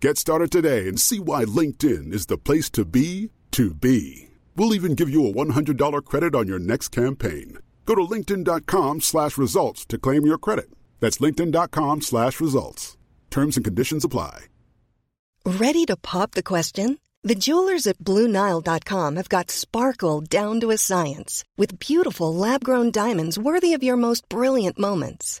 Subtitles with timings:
[0.00, 4.28] Get started today and see why LinkedIn is the place to be to be.
[4.54, 7.58] We'll even give you a $100 credit on your next campaign.
[7.84, 10.70] Go to linkedin.com slash results to claim your credit.
[11.00, 12.96] That's linkedin.com slash results.
[13.30, 14.46] Terms and conditions apply.
[15.44, 17.00] Ready to pop the question?
[17.24, 22.92] The jewelers at BlueNile.com have got sparkle down to a science with beautiful lab grown
[22.92, 25.40] diamonds worthy of your most brilliant moments.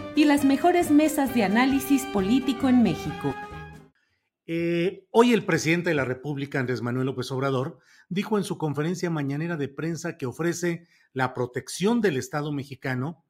[0.15, 3.33] y las mejores mesas de análisis político en México.
[4.45, 9.09] Eh, hoy el presidente de la República, Andrés Manuel López Obrador, dijo en su conferencia
[9.09, 13.23] mañanera de prensa que ofrece la protección del Estado mexicano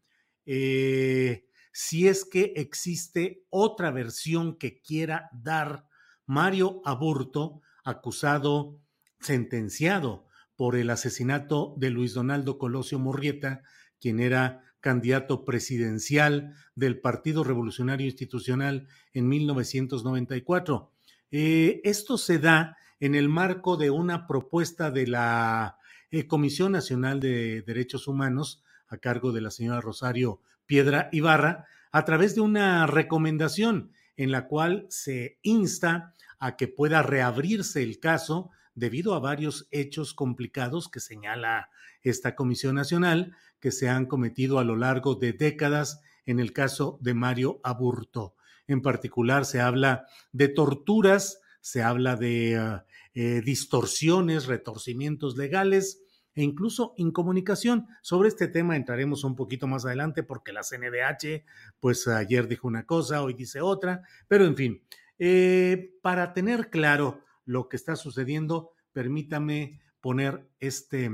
[0.45, 5.85] eh, si es que existe otra versión que quiera dar
[6.25, 8.79] Mario Aburto, acusado,
[9.19, 13.61] sentenciado por el asesinato de Luis Donaldo Colosio Murrieta,
[13.99, 20.91] quien era candidato presidencial del Partido Revolucionario Institucional en 1994.
[21.31, 25.77] Eh, esto se da en el marco de una propuesta de la
[26.09, 32.05] eh, Comisión Nacional de Derechos Humanos a cargo de la señora Rosario Piedra Ibarra, a
[32.05, 38.51] través de una recomendación en la cual se insta a que pueda reabrirse el caso
[38.75, 41.69] debido a varios hechos complicados que señala
[42.03, 46.97] esta Comisión Nacional que se han cometido a lo largo de décadas en el caso
[47.01, 48.35] de Mario Aburto.
[48.67, 56.01] En particular, se habla de torturas, se habla de ah, eh, distorsiones, retorcimientos legales
[56.33, 57.87] e incluso incomunicación.
[58.01, 61.43] Sobre este tema entraremos un poquito más adelante porque la CNDH,
[61.79, 64.81] pues ayer dijo una cosa, hoy dice otra, pero en fin,
[65.19, 71.11] eh, para tener claro lo que está sucediendo, permítame poner este,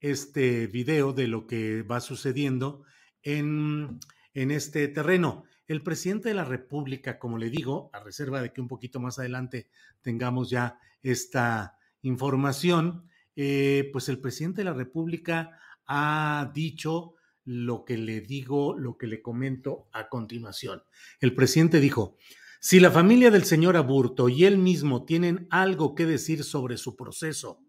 [0.00, 2.84] este video de lo que va sucediendo
[3.22, 3.98] en,
[4.34, 5.44] en este terreno.
[5.66, 9.18] El presidente de la República, como le digo, a reserva de que un poquito más
[9.18, 9.68] adelante
[10.00, 17.14] tengamos ya esta información, eh, pues el presidente de la República ha dicho
[17.44, 20.82] lo que le digo, lo que le comento a continuación.
[21.20, 22.16] El presidente dijo,
[22.60, 26.96] si la familia del señor Aburto y él mismo tienen algo que decir sobre su
[26.96, 27.62] proceso,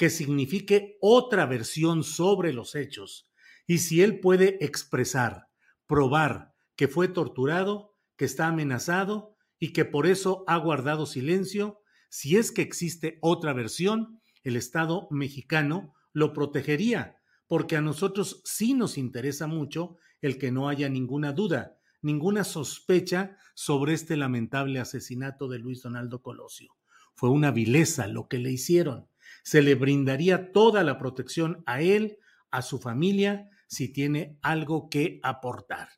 [0.00, 3.30] que signifique otra versión sobre los hechos,
[3.66, 5.48] y si él puede expresar,
[5.86, 12.38] probar, que fue torturado, que está amenazado y que por eso ha guardado silencio, si
[12.38, 18.96] es que existe otra versión, el Estado mexicano lo protegería, porque a nosotros sí nos
[18.96, 25.58] interesa mucho el que no haya ninguna duda, ninguna sospecha sobre este lamentable asesinato de
[25.58, 26.72] Luis Donaldo Colosio.
[27.14, 29.09] Fue una vileza lo que le hicieron.
[29.42, 32.18] Se le brindaría toda la protección a él,
[32.50, 35.88] a su familia, si tiene algo que aportar.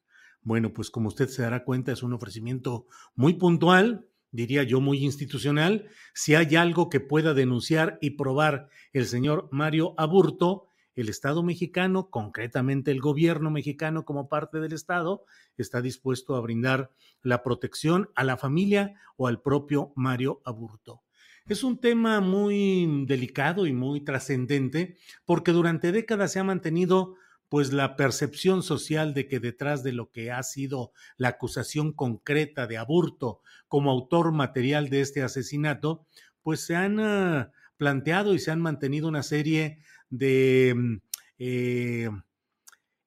[0.43, 4.99] Bueno, pues como usted se dará cuenta, es un ofrecimiento muy puntual, diría yo muy
[4.99, 5.89] institucional.
[6.15, 12.11] Si hay algo que pueda denunciar y probar el señor Mario Aburto, el Estado mexicano,
[12.11, 15.25] concretamente el gobierno mexicano como parte del Estado,
[15.57, 16.91] está dispuesto a brindar
[17.23, 21.03] la protección a la familia o al propio Mario Aburto.
[21.47, 27.17] Es un tema muy delicado y muy trascendente porque durante décadas se ha mantenido
[27.49, 32.67] pues la percepción social de que detrás de lo que ha sido la acusación concreta
[32.67, 36.07] de Aburto como autor material de este asesinato,
[36.43, 40.97] pues se han ah, planteado y se han mantenido una serie de mm,
[41.39, 42.09] eh,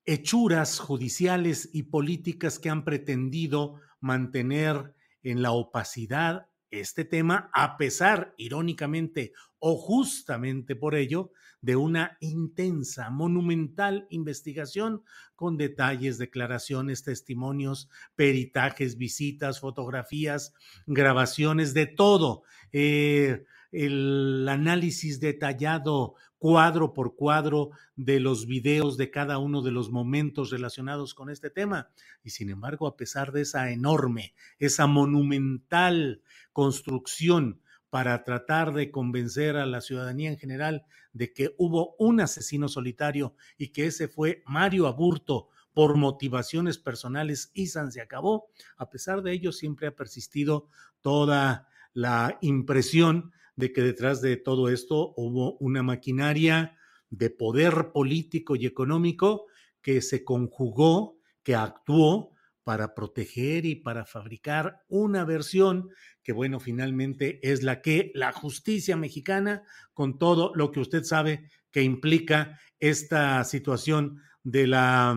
[0.06, 4.94] hechuras judiciales y políticas que han pretendido mantener
[5.24, 11.32] en la opacidad este tema, a pesar, irónicamente o justamente por ello,
[11.62, 15.04] de una intensa, monumental investigación
[15.36, 20.54] con detalles, declaraciones, testimonios, peritajes, visitas, fotografías,
[20.86, 22.44] grabaciones, de todo.
[22.72, 29.92] Eh, el análisis detallado cuadro por cuadro de los videos de cada uno de los
[29.92, 31.90] momentos relacionados con este tema.
[32.24, 36.22] Y sin embargo, a pesar de esa enorme, esa monumental
[36.54, 42.68] construcción para tratar de convencer a la ciudadanía en general de que hubo un asesino
[42.68, 48.48] solitario y que ese fue Mario Aburto por motivaciones personales y San se acabó.
[48.78, 50.70] A pesar de ello, siempre ha persistido
[51.02, 56.78] toda la impresión de que detrás de todo esto hubo una maquinaria
[57.10, 59.46] de poder político y económico
[59.82, 65.90] que se conjugó, que actuó para proteger y para fabricar una versión
[66.24, 69.64] que, bueno, finalmente es la que la justicia mexicana,
[69.94, 75.16] con todo lo que usted sabe que implica esta situación de la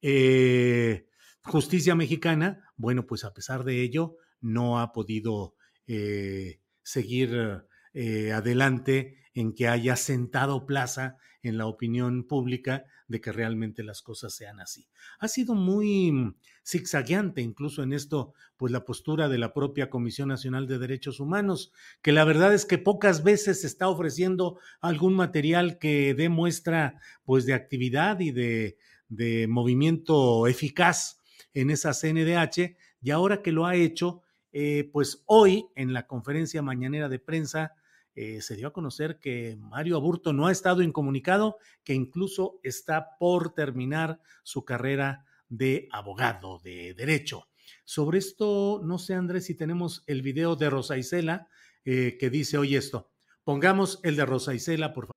[0.00, 1.06] eh,
[1.44, 5.54] justicia mexicana, bueno, pues a pesar de ello, no ha podido
[5.86, 7.64] eh, seguir
[7.94, 14.00] eh, adelante en que haya sentado plaza en la opinión pública de que realmente las
[14.00, 14.88] cosas sean así.
[15.18, 16.34] Ha sido muy mm,
[16.64, 21.72] zigzagueante incluso en esto, pues la postura de la propia Comisión Nacional de Derechos Humanos,
[22.00, 27.44] que la verdad es que pocas veces está ofreciendo algún material que dé muestra pues
[27.44, 28.78] de actividad y de,
[29.08, 31.20] de movimiento eficaz
[31.54, 36.62] en esa CNDH, y ahora que lo ha hecho, eh, pues hoy en la conferencia
[36.62, 37.74] mañanera de prensa
[38.14, 43.16] eh, se dio a conocer que Mario Aburto no ha estado incomunicado, que incluso está
[43.18, 47.48] por terminar su carrera de abogado de derecho.
[47.84, 51.48] Sobre esto, no sé, Andrés, si tenemos el video de Rosa Isela
[51.84, 53.10] eh, que dice hoy esto.
[53.44, 55.12] Pongamos el de Rosa Isela, por favor.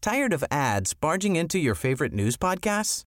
[0.00, 3.07] ¿Tired of ads barging into your favorite news podcasts?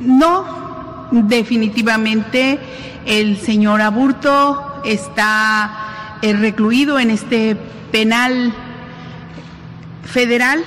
[0.00, 2.58] No, definitivamente
[3.06, 7.56] el señor Aburto está eh, recluido en este
[7.92, 8.52] penal
[10.04, 10.64] federal.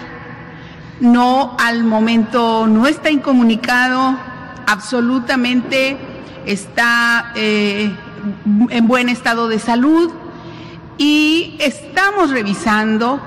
[0.99, 4.17] No, al momento no está incomunicado,
[4.65, 5.97] absolutamente
[6.45, 7.91] está eh,
[8.69, 10.11] en buen estado de salud
[10.97, 13.19] y estamos revisando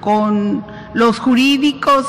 [0.00, 2.06] con los jurídicos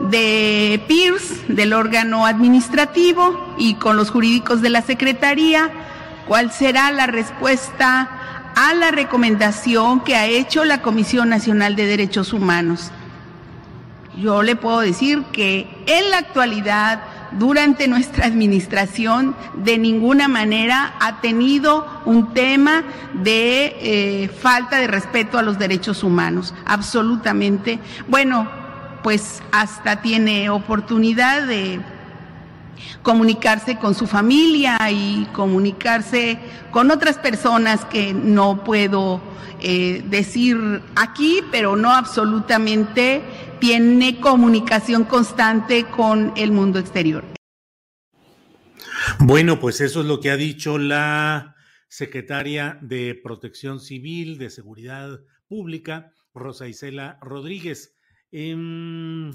[0.00, 5.70] de PIRS, del órgano administrativo, y con los jurídicos de la Secretaría,
[6.26, 12.32] cuál será la respuesta a la recomendación que ha hecho la Comisión Nacional de Derechos
[12.32, 12.90] Humanos.
[14.16, 21.20] Yo le puedo decir que en la actualidad, durante nuestra administración, de ninguna manera ha
[21.20, 22.84] tenido un tema
[23.14, 26.54] de eh, falta de respeto a los derechos humanos.
[26.64, 27.80] Absolutamente.
[28.06, 28.63] Bueno,
[29.04, 31.78] pues hasta tiene oportunidad de
[33.02, 36.38] comunicarse con su familia y comunicarse
[36.70, 39.20] con otras personas que no puedo
[39.60, 40.56] eh, decir
[40.96, 43.22] aquí, pero no absolutamente
[43.60, 47.24] tiene comunicación constante con el mundo exterior.
[49.18, 51.56] Bueno, pues eso es lo que ha dicho la
[51.88, 57.93] secretaria de Protección Civil, de Seguridad Pública, Rosa Isela Rodríguez.
[58.36, 59.30] Em,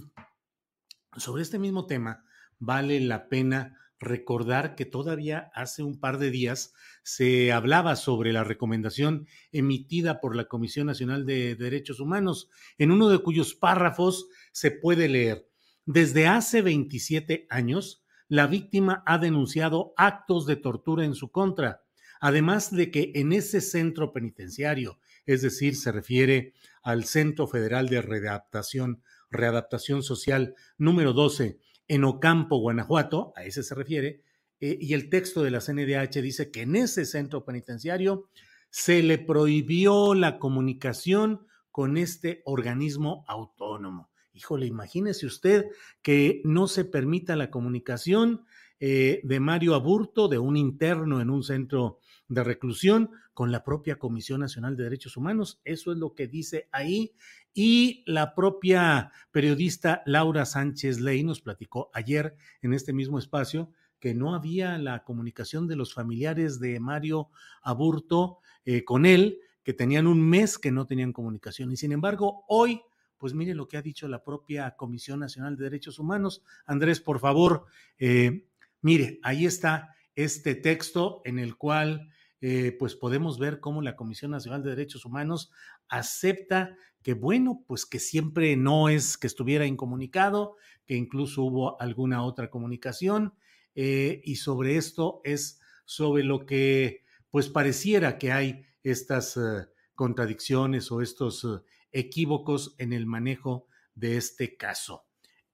[1.16, 2.26] sobre este mismo tema,
[2.60, 8.44] vale la pena recordar que todavía hace un par de días se hablaba sobre la
[8.44, 14.70] recomendación emitida por la Comisión Nacional de Derechos Humanos, en uno de cuyos párrafos se
[14.70, 15.48] puede leer,
[15.86, 21.86] desde hace 27 años, la víctima ha denunciado actos de tortura en su contra,
[22.20, 28.02] además de que en ese centro penitenciario, es decir, se refiere al Centro Federal de
[28.02, 34.22] Readaptación, Readaptación Social número 12 en Ocampo, Guanajuato, a ese se refiere,
[34.60, 38.30] eh, y el texto de la CNDH dice que en ese centro penitenciario
[38.70, 44.10] se le prohibió la comunicación con este organismo autónomo.
[44.34, 45.66] Híjole, imagínese usted
[46.02, 48.46] que no se permita la comunicación
[48.80, 53.98] eh, de Mario Aburto, de un interno en un centro de reclusión, con la propia
[53.98, 55.60] Comisión Nacional de Derechos Humanos.
[55.66, 57.14] Eso es lo que dice ahí.
[57.54, 64.14] Y la propia periodista Laura Sánchez Ley nos platicó ayer en este mismo espacio que
[64.14, 67.30] no había la comunicación de los familiares de Mario
[67.62, 71.72] Aburto eh, con él, que tenían un mes que no tenían comunicación.
[71.72, 72.82] Y sin embargo, hoy,
[73.18, 76.44] pues mire lo que ha dicho la propia Comisión Nacional de Derechos Humanos.
[76.66, 77.66] Andrés, por favor,
[77.98, 78.48] eh,
[78.82, 82.10] mire, ahí está este texto en el cual
[82.42, 85.52] eh, pues podemos ver cómo la Comisión Nacional de Derechos Humanos
[85.90, 90.56] acepta que, bueno, pues que siempre no es que estuviera incomunicado,
[90.86, 93.34] que incluso hubo alguna otra comunicación,
[93.76, 100.92] eh, y sobre esto es sobre lo que pues pareciera que hay estas eh, contradicciones
[100.92, 101.46] o estos
[101.92, 105.06] equívocos en el manejo de este caso.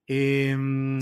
[0.08, 1.00] Em,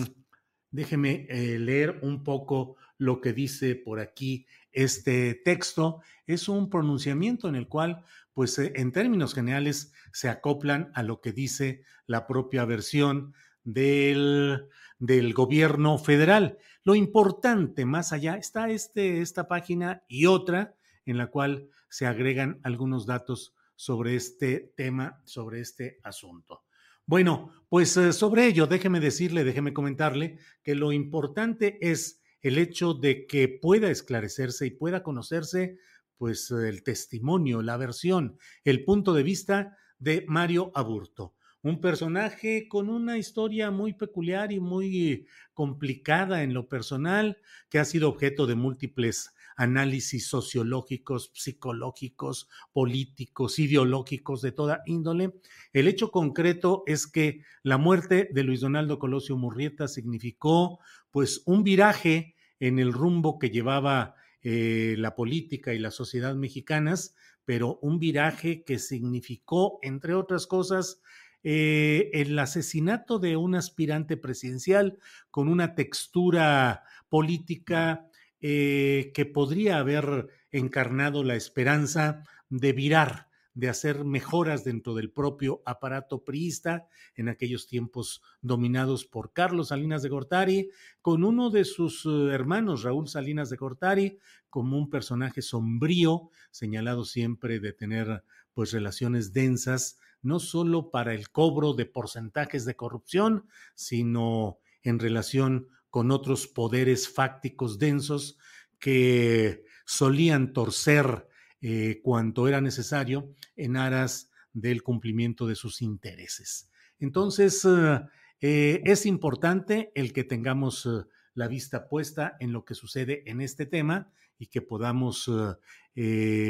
[0.72, 1.28] déjeme
[1.60, 6.02] leer un poco lo que dice por aquí este texto.
[6.26, 11.34] Es un pronunciamiento en el cual, pues en términos generales, se acoplan a lo que
[11.34, 13.34] dice la propia versión
[13.66, 14.70] del,
[15.00, 16.58] del gobierno federal.
[16.84, 22.62] Lo importante más allá está este, esta página y otra en la cual se agregan
[22.64, 26.64] algunos datos sobre este tema, sobre este asunto.
[27.06, 32.94] Bueno, pues eh, sobre ello, déjeme decirle, déjeme comentarle que lo importante es el hecho
[32.94, 35.80] de que pueda esclarecerse y pueda conocerse
[36.18, 41.36] pues el testimonio, la versión, el punto de vista de Mario Aburto.
[41.62, 47.38] Un personaje con una historia muy peculiar y muy complicada en lo personal,
[47.70, 55.34] que ha sido objeto de múltiples análisis sociológicos, psicológicos, políticos, ideológicos de toda índole.
[55.74, 60.80] El hecho concreto es que la muerte de Luis Donaldo Colosio Murrieta significó
[61.12, 67.16] pues un viraje en el rumbo que llevaba eh, la política y la sociedad mexicanas,
[67.46, 71.02] pero un viraje que significó, entre otras cosas,
[71.46, 74.98] eh, el asesinato de un aspirante presidencial
[75.30, 78.08] con una textura política
[78.46, 85.62] eh, que podría haber encarnado la esperanza de virar, de hacer mejoras dentro del propio
[85.66, 86.86] aparato priista
[87.16, 90.70] en aquellos tiempos dominados por Carlos Salinas de Gortari,
[91.02, 94.20] con uno de sus eh, hermanos, Raúl Salinas de Gortari,
[94.50, 101.30] como un personaje sombrío, señalado siempre de tener pues relaciones densas no solo para el
[101.30, 108.40] cobro de porcentajes de corrupción, sino en relación con otros poderes fácticos densos
[108.80, 111.28] que solían torcer
[111.62, 116.72] eh, cuanto era necesario en aras del cumplimiento de sus intereses.
[116.98, 118.02] Entonces, eh,
[118.42, 120.90] eh, es importante el que tengamos
[121.36, 125.30] la vista puesta en lo que sucede en este tema y que podamos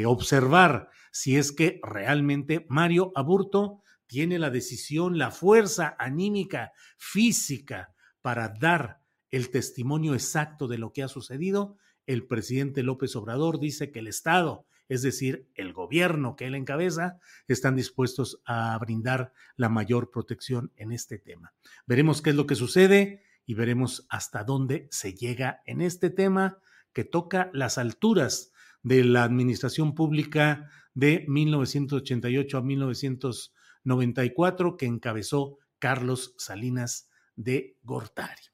[0.06, 8.48] observar si es que realmente Mario Aburto tiene la decisión, la fuerza anímica, física para
[8.48, 9.03] dar
[9.34, 11.76] el testimonio exacto de lo que ha sucedido.
[12.06, 17.18] El presidente López Obrador dice que el Estado, es decir, el gobierno que él encabeza,
[17.48, 21.52] están dispuestos a brindar la mayor protección en este tema.
[21.84, 26.60] Veremos qué es lo que sucede y veremos hasta dónde se llega en este tema
[26.92, 28.52] que toca las alturas
[28.84, 38.53] de la administración pública de 1988 a 1994 que encabezó Carlos Salinas de Gortari.